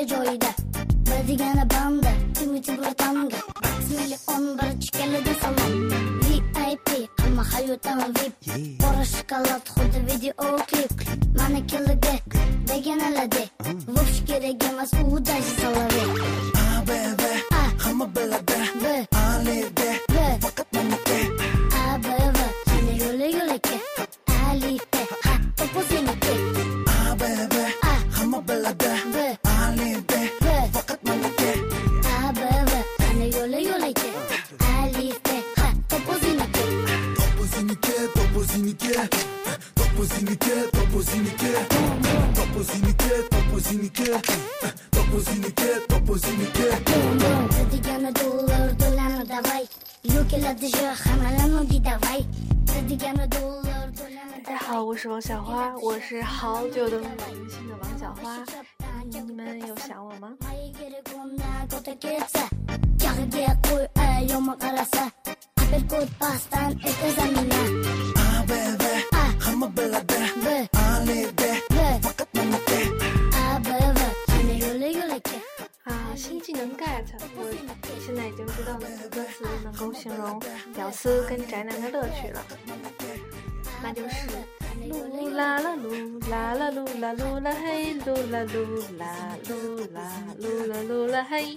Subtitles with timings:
[0.00, 0.46] tikka joyida.
[1.06, 2.08] Bir degani banda
[2.46, 3.36] umidi bir tanga?
[3.90, 6.58] Million bir chikkalida salom vip
[7.18, 8.32] hamma hayotim vip
[8.82, 10.92] qora shokolad xuddi video klip.
[11.38, 12.14] Manikiligi
[12.68, 13.48] deganalade
[13.88, 15.66] vosh kerak emas u даже
[16.56, 17.32] Ah, baby,
[17.78, 19.99] hamma biladi b alide
[33.80, 34.20] To get it
[54.44, 58.44] 大家好，我是王小花，我是好久都没有更新的王小花，
[59.10, 60.32] 你们有想我吗？
[63.32, 63.88] yeah，good。
[69.12, 70.40] 啊 Hama belt ah
[70.74, 71.00] ah
[75.86, 77.04] ah 新技能 get
[77.36, 77.50] 我
[78.04, 80.40] 现在已经知道哪个词能够形容
[80.74, 82.42] 屌丝跟宅男的乐趣了。
[83.82, 84.59] 那就是
[85.40, 88.64] la la lu, la la lu, la lu la hey, lu la lu,
[89.00, 89.12] la
[89.48, 89.58] lu
[89.94, 90.06] la
[90.42, 91.56] lu la lu la hey.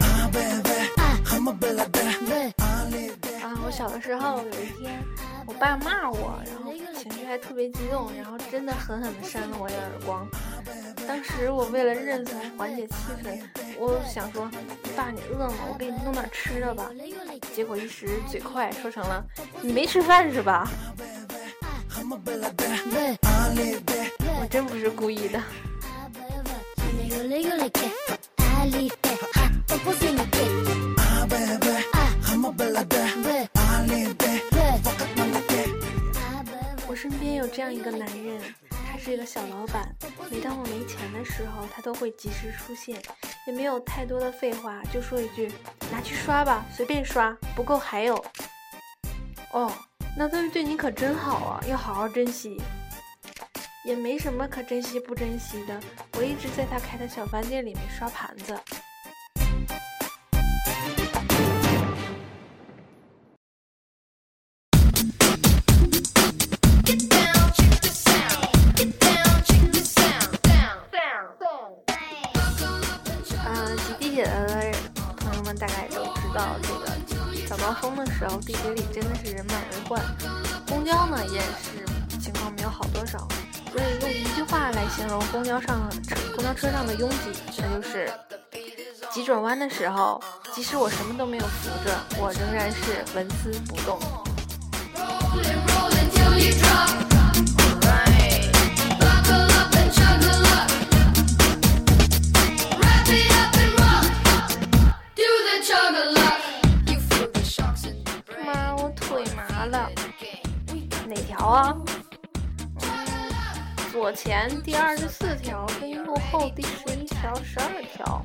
[0.00, 0.78] Ah, baby,
[1.32, 5.02] I'm a bella, bella, 我小的时候有一天，
[5.46, 10.24] 我爸骂我，然后情绪还特别激动，然后真的狠狠地扇了我一耳光。
[11.06, 13.38] 当时我为了认怂缓解气氛，
[13.78, 14.48] 我想说，
[14.96, 15.54] 爸你饿吗？
[15.72, 16.90] 我给你弄点吃的吧。
[17.54, 19.24] 结果一时嘴快，说成了
[19.60, 20.68] 你没吃饭是吧
[21.90, 25.42] ？hamma biladi B, alide 我真不是故意的。
[37.56, 39.90] 这样一个男人，他是一个小老板。
[40.30, 43.00] 每当我没钱的时候，他都会及时出现，
[43.46, 45.50] 也没有太多的废话，就说一句
[45.90, 48.22] ：“拿去刷吧，随便刷，不够还有。”
[49.52, 49.72] 哦，
[50.18, 52.60] 那他对你可真好啊，要好好珍惜。
[53.86, 55.80] 也没什么可珍惜不珍惜的，
[56.18, 58.54] 我一直在他开的小饭店里面刷盘子。
[74.16, 74.72] 地铁的
[75.18, 76.86] 朋友们大概都知道，这个
[77.46, 80.02] 早高峰的时候，地铁里真的是人满为患。
[80.66, 81.84] 公交呢也是
[82.18, 83.28] 情况没有好多少，
[83.70, 85.86] 所以用一句话来形容公交上
[86.34, 87.16] 公交车上的拥挤，
[87.58, 88.10] 那就是
[89.12, 90.18] 急转弯的时候，
[90.50, 94.00] 即使我什么都没有扶着，我仍然是纹丝不动。
[114.06, 118.24] 左前第二十四条跟右后第十一条、十二条。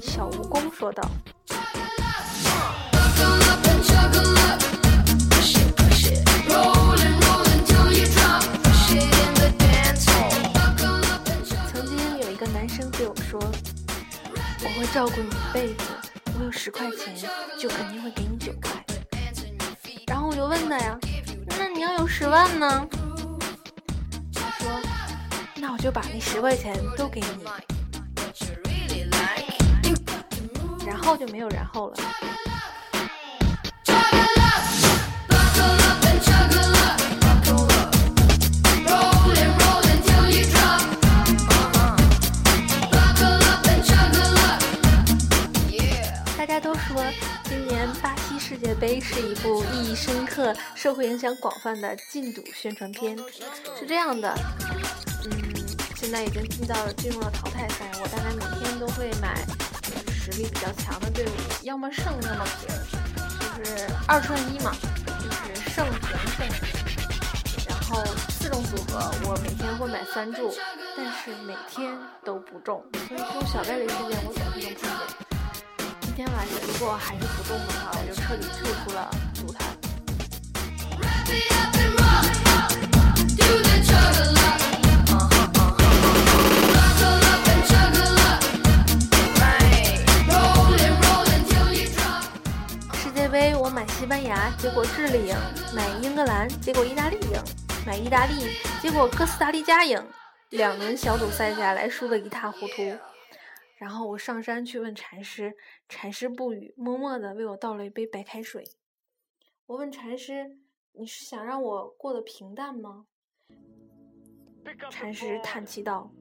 [0.00, 1.06] 小蜈蚣说道。
[11.70, 13.38] 曾经有一个男生对我说
[14.64, 15.84] ：“我会照顾你一辈子，
[16.38, 17.14] 我有十块钱，
[17.60, 18.82] 就肯定会给你九块。”
[20.08, 20.98] 然后我就问他呀
[21.58, 22.88] ：“那你要有十万呢？”
[25.74, 27.26] ：“我就把那十块钱都给你。”
[30.86, 31.96] 然后就没有然后了。
[46.36, 47.02] 大家都说
[47.44, 53.16] 今年巴西世界杯是一部意义深刻、社会影响广泛的禁赌宣传片。
[53.78, 54.34] 是这样的，
[56.02, 59.36] 现在已经进到进入了淘汰赛，我大概每天都会买
[60.10, 61.30] 实力比较强的队伍，
[61.62, 62.68] 要么胜，要么平，
[63.38, 64.74] 就是二串一嘛，
[65.06, 66.44] 就是胜平胜。
[67.68, 70.52] 然后四种组合，我每天会买三注，
[70.96, 75.06] 但是每天都不中，所以这种小概率事件我总是能碰见。
[76.00, 79.70] 今天晚上如果还是不中的话，我就彻底退出了组坛。
[94.12, 95.34] 西班牙，结果智利赢；
[95.74, 97.42] 买英格兰，结果意大利赢；
[97.86, 99.98] 买意大利，结果哥斯达黎加赢。
[100.50, 102.82] 两轮小组赛下来，输得一塌糊涂。
[103.78, 105.56] 然后我上山去问禅师，
[105.88, 108.62] 禅师不语，默默地为我倒了一杯白开水。
[109.64, 110.58] 我问禅师
[110.92, 113.06] ：“你是想让我过得平淡吗？”
[114.92, 116.12] 禅师叹气道：“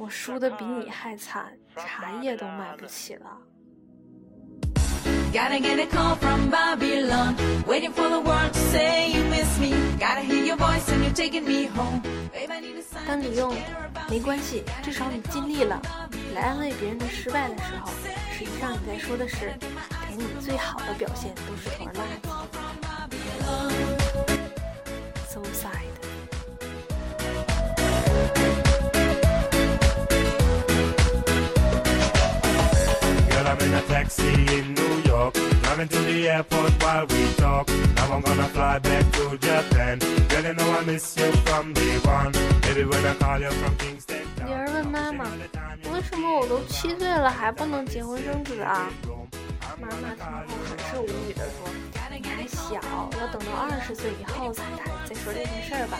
[0.00, 3.38] 我输得比你还惨，茶叶都买不起了。”
[13.06, 13.54] 当你用
[14.08, 15.80] “没关系，至少你尽力了”
[16.34, 17.92] 来安慰别人的失败的时候，
[18.32, 19.52] 实际上你在说的是，
[20.08, 22.28] 给你最好的表现都是坨垃圾。
[25.28, 25.84] So sad.
[33.30, 33.46] Girl,
[35.14, 35.62] I'm in a taxi in New York.
[35.62, 37.68] Driving to the airport while we talk.
[37.96, 39.98] Now I'm gonna fly back to Japan.
[40.28, 42.32] Girl, you know I miss you from day one.
[42.62, 44.24] Baby, when I call you from Kingston.
[44.44, 45.24] 女儿问妈妈
[45.92, 48.90] ：“为什么我都七岁了还不能结婚生子啊？”
[49.80, 51.68] 妈妈听后很是无语的说
[52.10, 52.74] ：“你还小，
[53.18, 55.98] 要等到二十岁以后才谈再说这件事儿吧。”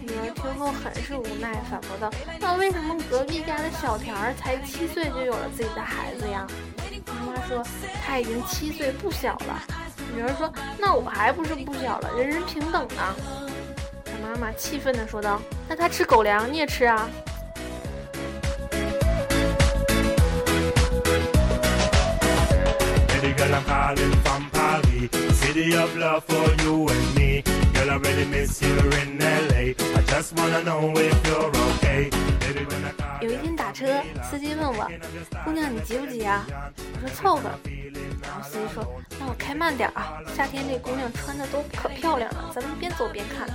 [0.00, 6.46] 女儿听后很是无奈，反驳道：“那为什么隔壁家的小田儿才七岁就有了自己的孩子呀？”
[7.24, 7.62] 妈妈说
[8.04, 9.62] ：“他已经七岁不小了。”
[10.14, 13.14] 女儿说：“那我还不是不小了，人人平等呢。”
[14.22, 17.08] 妈妈气愤地说道：“那他吃狗粮，你也吃啊？”
[33.20, 34.90] 有一天打车，司机问我
[35.44, 36.46] ：“姑娘，你急不急啊？”
[36.96, 37.50] 我说：“凑合。”
[38.24, 38.82] 然后司机说
[39.20, 40.14] ：“那我开慢点啊。
[40.34, 43.46] 夏天这姑娘穿的都可漂亮了，咱们边走边看。”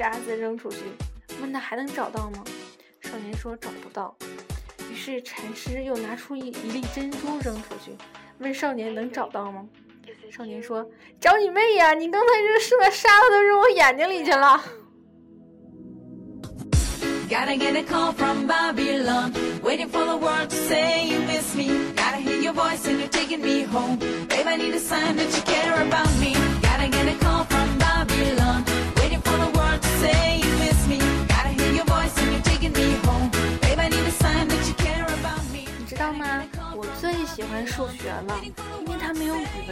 [0.00, 0.78] 沙子扔出去，
[1.42, 2.42] 问他还能找到吗？
[3.02, 4.16] 少年说找不到。
[4.90, 7.94] 于是禅师又拿出一一粒珍珠扔出去，
[8.38, 9.62] 问少年能找到吗？
[10.30, 10.88] 少年说
[11.20, 11.92] 找你妹呀！
[11.92, 14.64] 你刚才这是把沙子都扔我眼睛里去了。
[17.28, 19.34] Gotta get a call from Babylon.
[19.62, 21.68] Waiting for the word to say you miss me.
[21.94, 23.98] Gotta hear your voice when you're taking me home.
[24.30, 26.32] Babe, I need a sign that you care about me.
[26.62, 28.64] Gotta get a call from Babylon.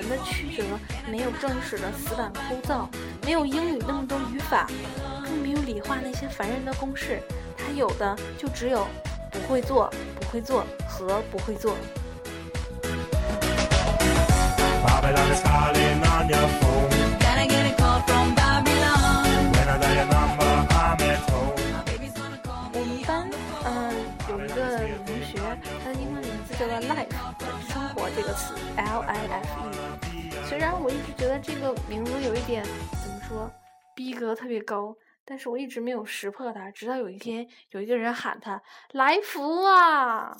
[0.09, 0.63] 的曲折，
[1.11, 2.87] 没有正史的死板枯燥，
[3.25, 4.67] 没有英语那么多语法，
[5.25, 7.21] 更没有理化那些烦人的公式。
[7.57, 8.87] 它有的就只有
[9.31, 11.77] 不会做、不会做和不会做。
[28.21, 30.49] 这个词，L I F E。
[30.49, 33.49] 虽然我一直觉得这个名字有一点怎么说，
[33.95, 38.61] 逼格特别高，但是我一直没有识破它，直到有一天有一个人喊他
[38.91, 40.37] 来福啊。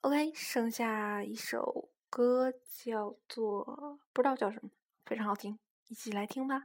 [0.00, 4.70] OK，剩下一首歌叫做不知道叫什么，
[5.06, 5.56] 非常好听，
[5.86, 6.64] 一起来听吧，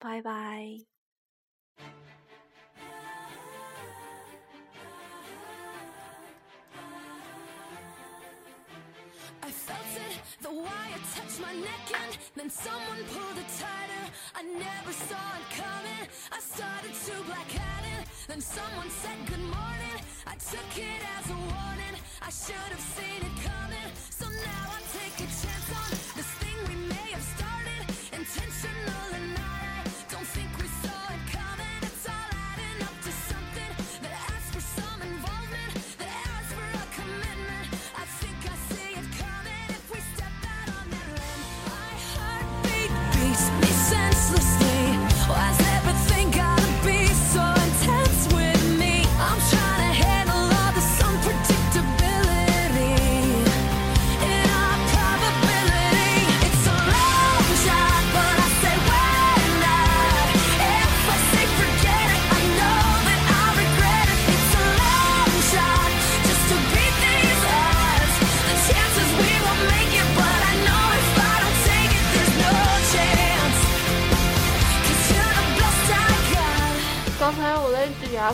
[0.00, 0.64] 拜拜。
[9.48, 14.04] I felt it, the wire touched my neck and then someone pulled it tighter.
[14.36, 16.04] I never saw it coming.
[16.30, 18.08] I started to black out it.
[18.28, 19.98] Then someone said good morning.
[20.26, 21.96] I took it as a warning.
[22.20, 23.88] I should have seen it coming.
[24.10, 24.80] So now I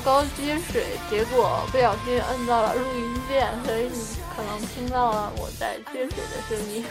[0.05, 3.99] 高接水结果不小心摁到了录音键所以你
[4.37, 6.85] 可能听到了我在接水的声音。